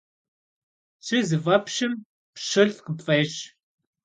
[0.99, 1.93] Пщы зыфӀэпщым
[2.33, 3.33] пщылӀ къыпфӀещ.